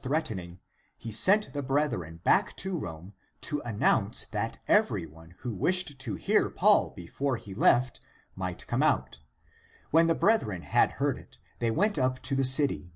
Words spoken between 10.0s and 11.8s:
the brethren had heard it, they